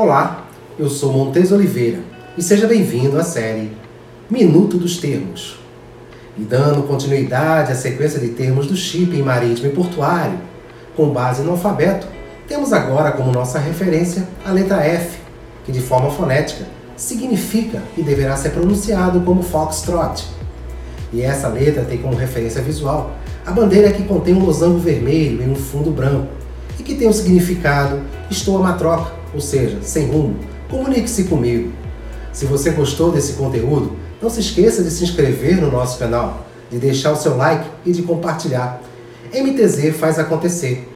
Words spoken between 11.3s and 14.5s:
no alfabeto, temos agora como nossa referência